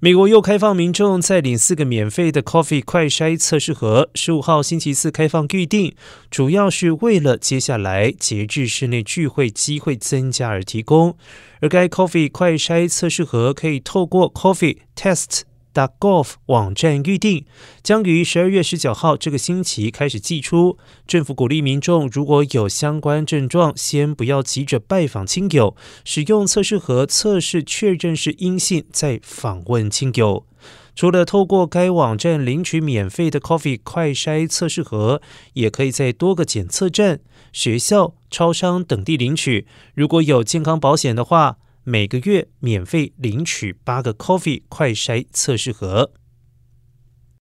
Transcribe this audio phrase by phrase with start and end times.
[0.00, 5.92] 美国又开放民众再领四个免费的 Coffee 快筛测试盒，十五号星期四开放预定，
[6.30, 11.16] 主要是为了接下来节制室内聚会机会增加而提供。
[11.60, 15.47] 而该 Coffee 快筛测试盒可以透过 Coffee Test。
[15.86, 17.44] Golf 网站预定
[17.82, 20.78] 将于十二月十九号这个星期开始寄出。
[21.06, 30.46] 政府鼓励民众如果有相关症状，先不要急着拜访亲友，使用测试盒测试确认是阴性，再访问亲友。
[30.96, 35.22] 除了透过该网站领取免费的 Coffee 快筛测试盒，
[35.52, 37.20] 也可以在多个检测站、
[37.52, 39.66] 学校、超商等地领取。
[39.94, 41.58] 如果有健康保险的话。
[41.88, 46.12] 每个月免费领取八个 Coffee 快筛测试盒。